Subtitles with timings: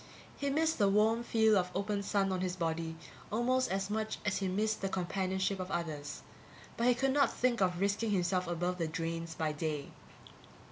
[0.35, 2.95] He missed the warm feel of open sun on his body
[3.31, 6.23] almost as much as he missed the companionship of others,
[6.75, 9.91] but he could not think of risking himself above the drains by day.